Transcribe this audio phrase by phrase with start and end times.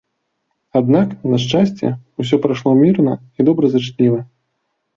[0.79, 1.87] Аднак, на шчасце,
[2.25, 4.19] усё прайшло мірна і добразычліва.